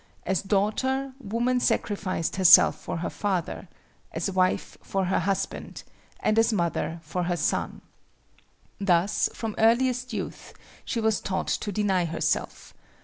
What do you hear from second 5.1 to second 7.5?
husband, and as mother for her